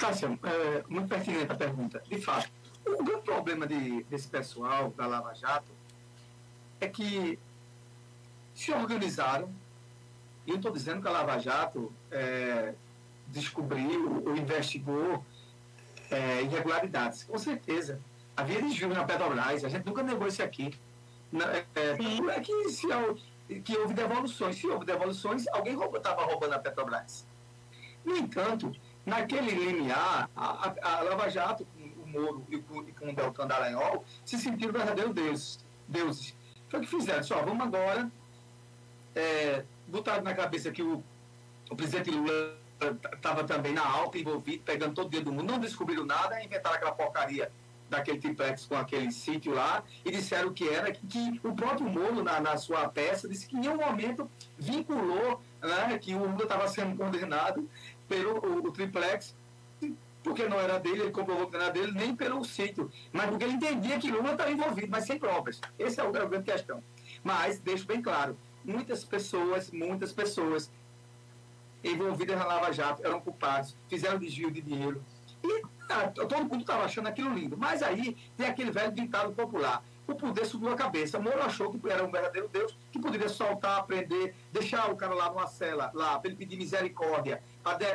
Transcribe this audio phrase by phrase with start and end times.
[0.00, 2.02] Cássio, é, muito pertinente a pergunta.
[2.08, 2.50] De fato,
[2.86, 5.70] o grande problema de, desse pessoal da Lava Jato
[6.80, 7.38] é que
[8.54, 9.52] se organizaram,
[10.46, 12.74] e eu estou dizendo que a Lava Jato é,
[13.28, 15.24] descobriu ou investigou
[16.10, 18.00] é, irregularidades, com certeza.
[18.36, 20.72] Havia desvio na Petrobras, a gente nunca negou isso aqui.
[21.32, 22.86] É, é, é que, se,
[23.60, 24.56] que houve devoluções.
[24.56, 27.26] Se houve devoluções, alguém estava roubando a Petrobras.
[28.04, 28.72] No entanto,
[29.04, 34.04] naquele limiar, a, a, Lava Jato, o Moro e com, e com o Deltan Dallagnol,
[34.24, 35.64] se sentiram verdadeiros deuses.
[35.88, 36.34] deuses.
[36.68, 37.22] Foi o que fizeram.
[37.22, 38.10] Só, vamos agora
[39.14, 41.02] é, botar na cabeça que o,
[41.68, 42.56] o presidente Lula
[43.14, 45.52] estava também na alta, envolvido, pegando todo o dedo do mundo.
[45.52, 47.50] Não descobriram nada, inventaram aquela porcaria
[47.90, 52.22] daquele triplex com aquele sítio lá e disseram que era que, que o próprio Moro,
[52.22, 56.68] na, na, sua peça, disse que em nenhum momento vinculou né, que o Lula estava
[56.68, 57.68] sendo condenado
[58.10, 59.34] pelo o, o triplex
[60.22, 63.44] porque não era dele, ele comprovou que não era dele, nem pelo sítio, mas porque
[63.44, 65.60] ele entendia que Lula estava envolvido, mas sem provas.
[65.78, 66.82] Essa é a grande questão.
[67.24, 70.70] Mas, deixo bem claro, muitas pessoas, muitas pessoas
[71.82, 75.02] envolvidas na Lava Jato eram culpados, fizeram desvio de dinheiro.
[75.42, 77.56] E ah, todo mundo estava achando aquilo lindo.
[77.56, 79.82] Mas aí tem aquele velho ditado popular.
[80.06, 81.18] O poder subiu a cabeça.
[81.18, 85.30] Moro achou que era um verdadeiro Deus, que poderia soltar, prender, deixar o cara lá
[85.30, 87.42] numa cela, lá, para ele pedir misericórdia,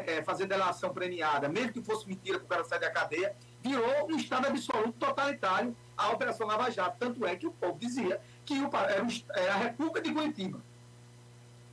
[0.05, 4.07] é, fazer delação premiada, mesmo que fosse mentira para o cara sair da cadeia, virou
[4.07, 6.97] um Estado absoluto totalitário a Operação Lava Jato.
[6.99, 10.61] Tanto é que o povo dizia que o, era, era a República de Curitiba.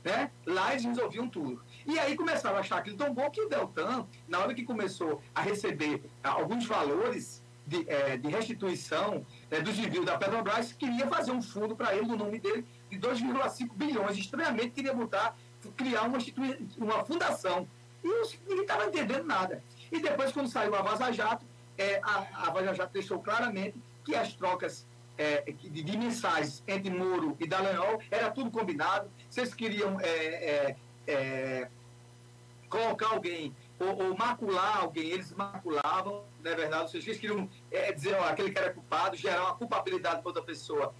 [0.03, 0.31] Né?
[0.45, 1.61] Lá eles resolviam tudo.
[1.85, 5.21] E aí começaram a achar aquilo tão bom que o Deltan, na hora que começou
[5.33, 11.31] a receber alguns valores de, é, de restituição é, do desvio da Petrobras, queria fazer
[11.31, 14.17] um fundo para ele, no nome dele, de 2,5 bilhões.
[14.17, 15.37] Estranhamente queria botar,
[15.77, 16.17] criar uma,
[16.77, 17.67] uma fundação.
[18.03, 19.63] E ninguém estava entendendo nada.
[19.91, 21.45] E depois, quando saiu a Vaza Jato,
[21.77, 24.85] é, a, a Vaza Jato deixou claramente que as trocas
[25.17, 29.09] é, de, de, mensagens entre Moro e Dallagnol era tudo combinado.
[29.29, 30.75] Vocês queriam é, é,
[31.07, 31.69] é,
[32.69, 36.91] colocar alguém ou, ou, macular alguém, eles maculavam, não é verdade?
[36.91, 40.93] Vocês queriam é, dizer, ó, aquele que era culpado, gerar uma culpabilidade para outra pessoa.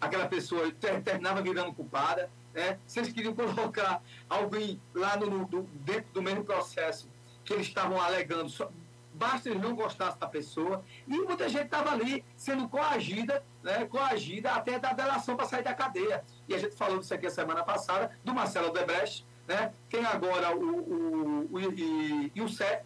[0.00, 2.30] Aquela pessoa ter, terminava virando culpada.
[2.54, 2.78] Né?
[2.86, 7.08] Vocês queriam colocar alguém lá no, dentro do mesmo processo
[7.44, 8.70] que eles estavam alegando, só,
[9.14, 10.84] basta eles não gostassem da pessoa.
[11.06, 15.74] E muita gente estava ali sendo coagida, né, coagida até da delação para sair da
[15.74, 16.24] cadeia.
[16.48, 19.72] E a gente falou disso aqui a semana passada, do Marcelo Odebrecht, né?
[19.88, 22.84] Tem agora o, o, o, o CEF,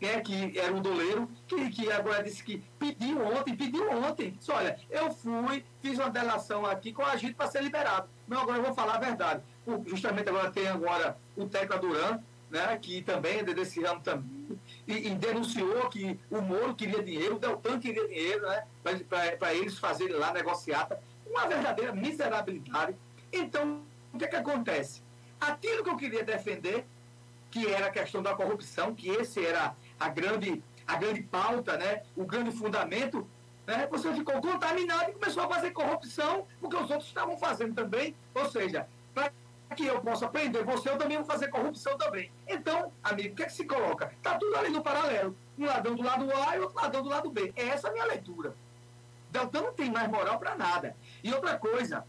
[0.00, 4.32] né, que era um doleiro, que, que agora disse que pediu ontem, pediu ontem.
[4.32, 8.08] Disse, olha, eu fui, fiz uma delação aqui gente para ser liberado.
[8.26, 9.42] Não, agora eu vou falar a verdade.
[9.86, 12.20] Justamente agora tem agora o Tecla Duran,
[12.50, 17.36] né, que também é desse ramo também, e, e, denunciou que o Moro queria dinheiro,
[17.36, 18.64] o Deltan queria dinheiro, né,
[19.38, 21.00] para eles fazerem lá negociata.
[21.26, 22.94] Uma verdadeira miserabilidade.
[23.32, 23.82] Então,
[24.12, 25.02] o que, é que acontece?
[25.40, 26.86] Aquilo que eu queria defender,
[27.50, 32.02] que era a questão da corrupção, que esse era a grande, a grande pauta, né,
[32.16, 33.28] o grande fundamento,
[33.66, 38.14] né, você ficou contaminado e começou a fazer corrupção, porque os outros estavam fazendo também.
[38.34, 39.32] Ou seja, para
[39.74, 42.30] que eu possa prender você, eu também vou fazer corrupção também.
[42.46, 44.12] Então, amigo, o que é que se coloca?
[44.16, 45.36] Está tudo ali no paralelo.
[45.58, 47.52] Um ladrão do lado A e outro ladrão do lado B.
[47.56, 48.54] É essa a minha leitura.
[49.30, 50.96] Deltan não tem mais moral para nada.
[51.22, 52.06] E outra coisa,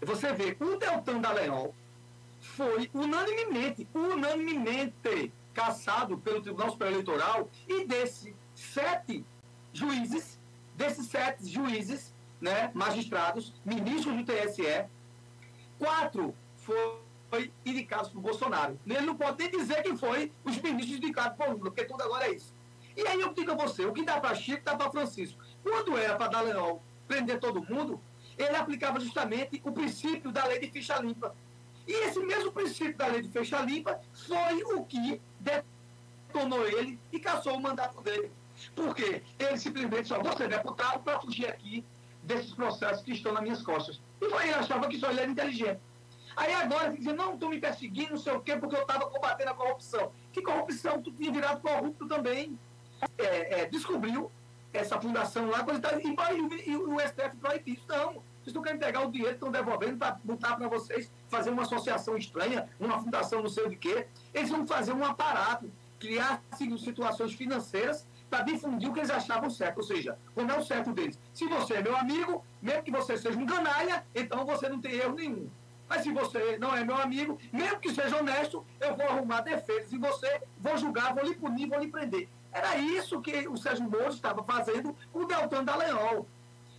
[0.00, 1.74] você vê, o Deltan da Leol
[2.40, 9.24] foi unanimemente, unanimemente caçado pelo Tribunal Superior Eleitoral e desses sete
[9.72, 10.35] juízes,
[10.76, 14.84] desses sete juízes, né, magistrados, ministros do TSE,
[15.78, 18.78] quatro foi indicado por Bolsonaro.
[18.86, 22.26] Ele não pode nem dizer quem foi os ministros indicados por Lula, porque tudo agora
[22.26, 22.54] é isso.
[22.96, 25.38] E aí eu digo a você, o que dá para Chico, dá para Francisco.
[25.62, 28.00] Quando era para Dallagnol prender todo mundo,
[28.38, 31.34] ele aplicava justamente o princípio da lei de ficha limpa.
[31.86, 37.20] E esse mesmo princípio da lei de ficha limpa foi o que detonou ele e
[37.20, 38.30] caçou o mandato dele.
[38.74, 41.84] Porque ele simplesmente só vou ser deputado para fugir aqui
[42.22, 44.00] desses processos que estão nas minhas costas.
[44.20, 45.80] E ele achava que só ele era inteligente.
[46.36, 49.08] Aí agora você diz, não, estou me perseguindo, não sei o quê, porque eu estava
[49.08, 50.12] combatendo a corrupção.
[50.32, 51.00] Que corrupção?
[51.00, 52.58] Tu tinha virado corrupto também.
[53.16, 54.30] É, é, descobriu
[54.72, 57.84] essa fundação lá, tá, e, e, o STF proibiu isso.
[57.88, 61.62] Não, vocês não querem pegar o dinheiro, estão devolvendo para botar para vocês, fazer uma
[61.62, 64.06] associação estranha, uma fundação não sei de quê.
[64.34, 66.42] Eles vão fazer um aparato, criar
[66.78, 69.78] situações financeiras para difundir o que eles achavam certo.
[69.78, 71.18] Ou seja, é o certo deles.
[71.32, 74.92] Se você é meu amigo, mesmo que você seja um canalha, então você não tem
[74.92, 75.48] erro nenhum.
[75.88, 79.92] Mas se você não é meu amigo, mesmo que seja honesto, eu vou arrumar defesas
[79.92, 82.28] em você, vou julgar, vou lhe punir, vou lhe prender.
[82.52, 86.26] Era isso que o Sérgio Moro estava fazendo com o Deltan Dallagnol.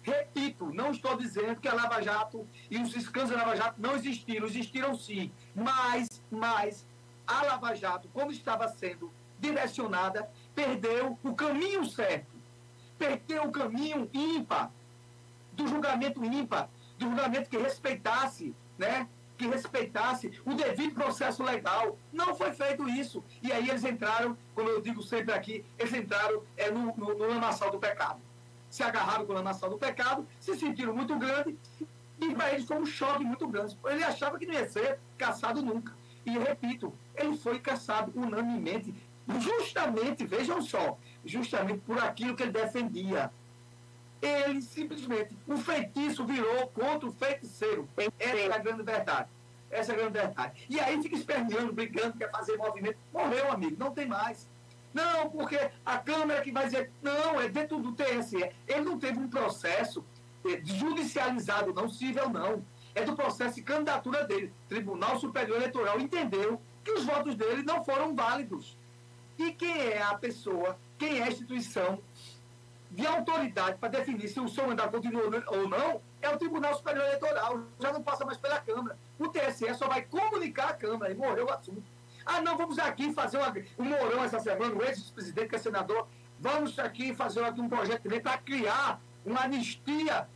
[0.01, 3.95] Repito, não estou dizendo que a Lava Jato e os escândalos da Lava Jato não
[3.95, 5.31] existiram, existiram sim.
[5.53, 6.85] Mas, mas
[7.25, 12.35] a Lava Jato, como estava sendo direcionada, perdeu o caminho certo.
[12.97, 14.71] Perdeu o caminho ímpar,
[15.53, 16.67] do julgamento ímpar,
[16.97, 19.07] do julgamento que respeitasse, né?
[19.37, 21.95] Que respeitasse o devido processo legal.
[22.11, 23.23] Não foi feito isso.
[23.43, 27.27] E aí eles entraram, como eu digo sempre aqui, eles entraram é, no, no, no
[27.27, 28.19] lamaçal do pecado.
[28.67, 31.55] Se agarraram com o lamaçal do pecado, se sentiram muito grande,
[32.19, 33.77] e para eles foi um choque muito grande.
[33.85, 35.93] Ele achava que não ia ser caçado nunca.
[36.25, 38.91] E repito, ele foi caçado unanimemente
[39.39, 43.31] justamente, vejam só, justamente por aquilo que ele defendia.
[44.21, 47.87] Ele simplesmente, o feitiço virou contra o feiticeiro.
[48.19, 49.29] Essa é a grande verdade.
[49.69, 50.65] Essa é a grande verdade.
[50.69, 52.97] E aí fica esperneando, brigando, quer fazer movimento.
[53.13, 54.47] Morreu, amigo, não tem mais.
[54.93, 58.49] Não, porque a Câmara que vai dizer, não, é dentro do TSE.
[58.67, 60.03] Ele não teve um processo
[60.45, 62.65] eh, judicializado, não civil, não.
[62.95, 64.51] É do processo de candidatura dele.
[64.67, 68.75] Tribunal Superior Eleitoral entendeu que os votos dele não foram válidos.
[69.37, 71.99] E quem é a pessoa, quem é a instituição
[72.89, 77.05] de autoridade para definir se o seu mandato continua ou não, é o Tribunal Superior
[77.05, 77.63] Eleitoral.
[77.79, 78.97] Já não passa mais pela Câmara.
[79.19, 81.83] O TSE só vai comunicar à Câmara e morreu o assunto.
[82.25, 86.07] Ah, não, vamos aqui fazer uma, um Mourão essa semana, o ex-presidente que é senador,
[86.39, 90.27] vamos aqui fazer aqui um projeto de para criar uma anistia,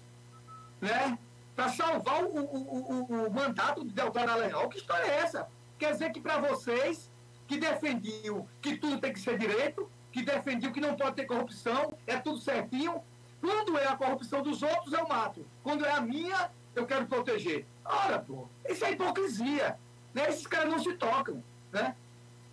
[0.80, 1.20] né?
[1.54, 4.70] Para salvar o, o, o, o, mandato de Deltan Dallagnol.
[4.70, 5.50] Que história é essa?
[5.78, 7.11] Quer dizer que para vocês
[7.52, 11.92] que defendiam que tudo tem que ser direito, que defendiam que não pode ter corrupção,
[12.08, 13.04] é tudo certinho.
[13.42, 15.46] Quando é a corrupção dos outros, eu mato.
[15.62, 17.66] Quando é a minha, eu quero proteger.
[17.84, 19.78] Ora, pô, isso é hipocrisia.
[20.14, 20.30] Né?
[20.30, 21.44] Esses caras não se tocam.
[21.74, 21.94] Né?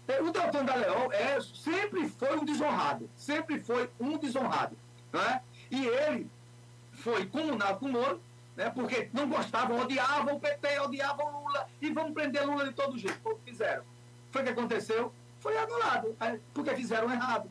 [0.09, 3.09] É, o Deltan Dallagnol é, sempre foi um desonrado.
[3.15, 4.77] Sempre foi um desonrado.
[5.13, 5.41] Né?
[5.71, 6.29] E ele
[6.91, 8.21] foi comunado com o Moro,
[8.57, 8.69] né?
[8.71, 13.21] porque não gostavam, odiavam o PT, odiavam Lula, e vamos prender Lula de todo jeito.
[13.25, 13.85] O que fizeram.
[14.31, 15.13] Foi o que aconteceu?
[15.41, 16.17] Foi anulado,
[16.53, 17.51] porque fizeram errado.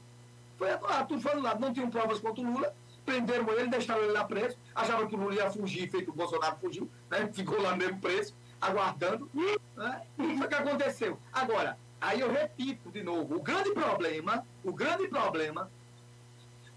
[0.58, 1.60] Foi anulado, tudo foi anulado.
[1.60, 2.74] Não tinham provas contra o Lula,
[3.06, 6.58] prenderam ele, deixaram ele lá preso, achavam que o Lula ia fugir, feito o Bolsonaro
[6.58, 7.30] fugiu, né?
[7.34, 9.30] ficou lá mesmo preso, aguardando.
[9.34, 10.02] Né?
[10.20, 11.20] E foi o que aconteceu.
[11.32, 15.72] Agora, aí eu repito de novo, o grande problema, o grande problema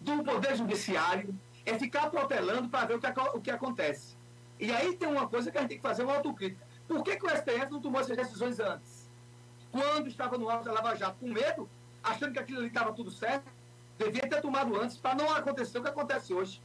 [0.00, 1.35] do Poder Judiciário
[1.67, 4.17] é ficar protelando para ver o que, o que acontece.
[4.58, 6.64] E aí tem uma coisa que a gente tem que fazer uma autocrítica.
[6.87, 9.00] Por que, que o STF não tomou essas decisões antes?
[9.70, 11.69] Quando estava no alto da Lava Jato, com medo,
[12.02, 13.46] achando que aquilo ali estava tudo certo,
[13.99, 16.61] devia ter tomado antes para não acontecer o que acontece hoje.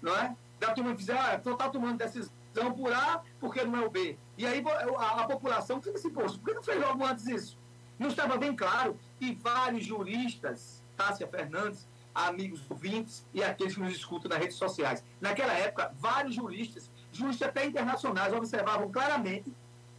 [0.00, 0.34] Não é?
[0.58, 2.32] Da turma dizer, ah, só está tomando decisão
[2.76, 4.16] por A porque não é o B.
[4.36, 4.62] E aí
[4.96, 7.58] a, a população fica assim, poxa, por que não fez logo antes isso?
[7.98, 8.98] Não estava bem claro.
[9.20, 15.04] E vários juristas, Tássia Fernandes, amigos ouvintes e aqueles que nos escutam nas redes sociais.
[15.20, 19.52] Naquela época, vários juristas, juristas até internacionais, observavam claramente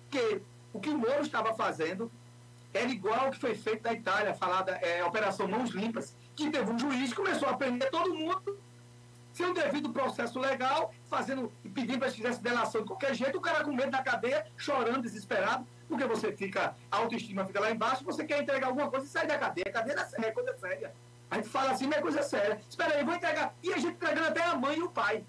[0.10, 0.42] que
[0.74, 2.12] o que o Moro estava fazendo
[2.74, 6.72] era igual ao que foi feito na Itália, falada é, Operação Mãos Limpas, que teve
[6.72, 8.60] um juiz que começou a prender todo mundo
[9.34, 13.42] sem o devido processo legal, fazendo, pedindo para que fizesse delação de qualquer jeito, o
[13.42, 18.04] cara com medo da cadeia, chorando, desesperado, porque você fica, a autoestima fica lá embaixo,
[18.04, 19.72] você quer entregar alguma coisa e sai da cadeia.
[19.72, 20.94] Cadeia é coisa séria.
[21.32, 22.60] A gente fala assim, mas é coisa séria.
[22.70, 23.54] Espera aí, vou entregar.
[23.64, 25.24] E a gente entregando até a mãe e o pai,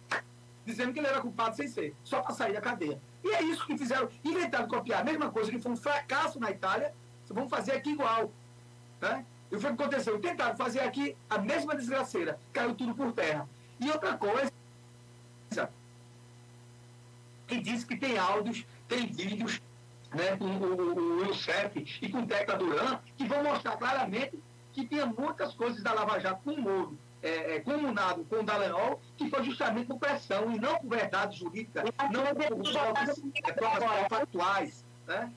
[0.66, 3.00] dizendo que ele era culpado sem ser, só para sair da cadeia.
[3.22, 6.50] E é isso que fizeram, inventaram copiar a mesma coisa que foi um fracasso na
[6.50, 6.92] Itália,
[7.34, 8.30] vamos fazer aqui igual.
[9.00, 9.24] Né?
[9.50, 10.20] E foi o que aconteceu.
[10.20, 12.38] Tentaram fazer aqui a mesma desgraceira.
[12.52, 13.48] Caiu tudo por terra.
[13.80, 14.52] E outra coisa,
[17.46, 19.60] que diz que tem áudios, tem vídeos
[20.12, 21.32] né, com o, o,
[22.02, 24.38] e com o Tecla Duran, que vão mostrar claramente
[24.72, 28.42] que tinha muitas coisas da Lava Jato com o Moro, é, é, comunado com o
[28.42, 33.52] Dallagnol, que foi justamente por pressão e não por verdade jurídica, não por provas, é,
[33.52, 34.84] provas factuais.
[35.06, 35.32] Né?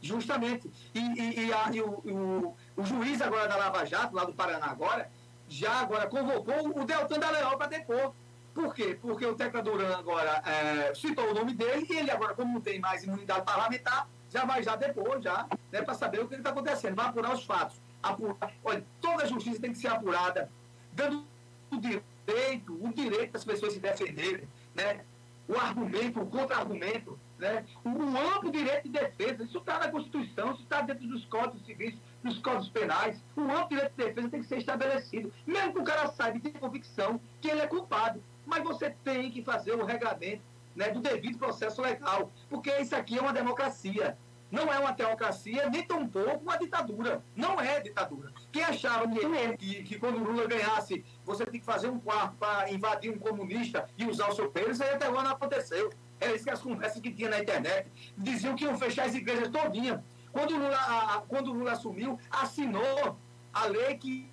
[0.00, 0.70] Justamente.
[0.94, 4.32] E, e, e, a, e o, o, o, juiz agora da Lava Jato, lá do
[4.32, 5.10] Paraná agora,
[5.48, 8.14] já agora convocou o Deltan Dallagnol para depor.
[8.54, 8.98] Por quê?
[9.00, 12.60] Porque o Teca Duran agora é, citou o nome dele e ele agora, como não
[12.60, 16.50] tem mais imunidade parlamentar, já vai já depor, já, né, para saber o que está
[16.50, 17.80] acontecendo, vai apurar os fatos.
[18.02, 18.52] Apurar.
[18.64, 20.50] Olha, toda a justiça tem que ser apurada,
[20.92, 21.24] dando
[21.70, 25.04] o direito, o direito das pessoas se defenderem, né?
[25.48, 27.64] o argumento, o contra-argumento, né?
[27.84, 29.44] o amplo direito de defesa.
[29.44, 33.22] Isso está na Constituição, isso está dentro dos códigos civis, dos códigos penais.
[33.36, 35.32] O amplo direito de defesa tem que ser estabelecido.
[35.46, 38.22] Mesmo que o cara saiba e tenha convicção que ele é culpado.
[38.44, 40.42] Mas você tem que fazer o regramento
[40.74, 44.16] né, do devido processo legal, porque isso aqui é uma democracia.
[44.50, 47.22] Não é uma teocracia, nem tampouco uma ditadura.
[47.36, 48.32] Não é ditadura.
[48.50, 52.36] Quem achava que, que, que quando o Lula ganhasse, você tem que fazer um quarto
[52.36, 55.90] para invadir um comunista e usar o seu pelo, isso aí até agora não aconteceu.
[56.20, 57.88] Era isso que as conversas que tinha na internet.
[58.16, 60.00] Diziam que iam fechar as igrejas todinhas.
[60.32, 63.16] Quando o Lula, a, a, quando o Lula assumiu, assinou
[63.52, 64.28] a lei que,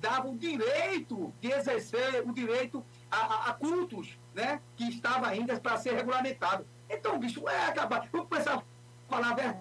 [0.00, 4.60] dava o direito de exercer o direito a, a cultos, né?
[4.76, 6.66] Que estava ainda para ser regulamentado.
[6.88, 8.08] Então, bicho, é acabar.
[8.12, 8.62] Vamos começar a
[9.08, 9.54] falar a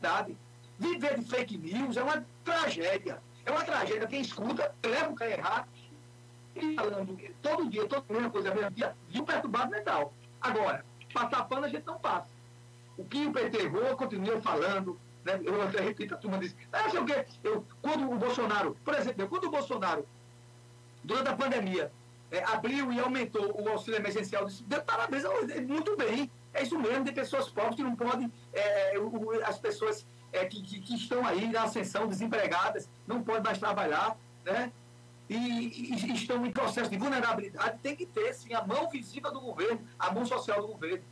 [0.00, 0.36] verdade.
[0.78, 3.22] Viver de fake news é uma tragédia.
[3.44, 4.06] É uma tragédia.
[4.06, 5.68] Quem escuta, leva o cara errado.
[6.54, 10.12] E falando todo dia, toda mesma coisa, mesmo dia, de um perturbado mental.
[10.42, 10.84] Agora,
[11.14, 12.30] passar pano a gente não passa.
[12.96, 14.98] O que o PT errou, continua falando.
[15.24, 15.40] Né?
[15.44, 17.24] Eu até repito, a turma diz, ah, sei o quê?
[17.44, 20.06] Eu, quando o Bolsonaro, por exemplo, quando o Bolsonaro,
[21.04, 21.92] durante a pandemia,
[22.30, 25.22] é, abriu e aumentou o auxílio emergencial, disse, parabéns,
[25.66, 26.30] muito bem.
[26.54, 28.94] É isso mesmo, de pessoas pobres que não podem, é,
[29.44, 34.16] as pessoas é, que, que, que, estão aí na ascensão, desempregadas, não podem mais trabalhar,
[34.44, 34.72] né?
[35.28, 39.40] E, e, estão em processo de vulnerabilidade, tem que ter, sim, a mão visível do
[39.40, 41.02] governo, a mão social do governo.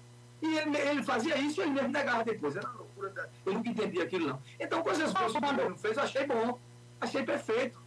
[0.43, 2.57] E ele, ele fazia isso e ele mesmo negava depois.
[2.57, 3.31] Era loucura.
[3.45, 4.43] Eu nunca entendi aquilo, não.
[4.59, 6.59] Então, coisas boas que o governo fez, eu achei bom.
[7.00, 7.81] Achei perfeito.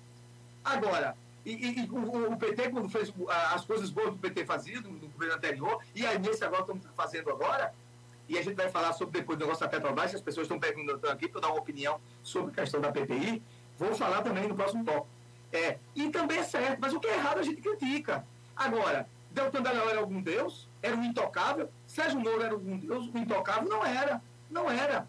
[0.63, 1.15] Agora,
[1.45, 3.13] e, e, o, o, PT, quando fez
[3.53, 6.61] as coisas boas que o PT fazia no, no governo anterior, e aí nesse agora
[6.61, 7.73] estamos fazendo agora,
[8.29, 10.59] e a gente vai falar sobre depois do negócio da Petrobras, que as pessoas estão
[10.59, 13.43] perguntando aqui para dar uma opinião sobre a questão da PPI,
[13.77, 15.07] vou falar também no próximo tópico.
[15.53, 18.25] É, e também é certo, mas o que é errado a gente critica.
[18.55, 20.67] Agora, Deltan Dallagnol era algum deus?
[20.81, 21.69] Era um intocável?
[21.85, 23.07] Sérgio Moro era algum deus?
[23.13, 23.69] Um intocável?
[23.69, 24.19] Não era.
[24.49, 25.07] Não era.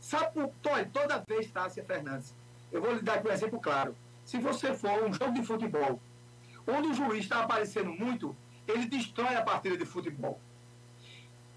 [0.00, 0.50] Sabe por
[0.92, 2.34] toda vez, Tássia Fernandes,
[2.72, 3.94] eu vou lhe dar um exemplo claro.
[4.24, 6.00] Se você for um jogo de futebol,
[6.66, 8.34] onde o juiz está aparecendo muito,
[8.66, 10.40] ele destrói a partida de futebol.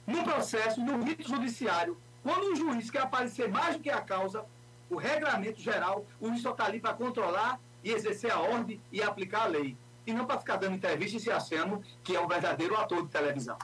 [0.06, 4.46] No processo, no rito judiciário, quando o juiz quer aparecer mais do que a causa,
[4.90, 9.02] o regramento geral, o juiz só está ali para controlar e exercer a ordem e
[9.02, 9.78] aplicar a lei.
[10.08, 13.10] E não para ficar dando entrevista e se achando que é um verdadeiro ator de
[13.10, 13.58] televisão.